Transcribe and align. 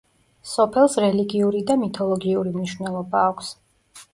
სოფელს 0.51 0.95
რელიგიური 1.03 1.61
და 1.73 1.77
მითოლოგიური 1.83 2.55
მნიშვნელობა 2.57 3.23
აქვს. 3.29 3.53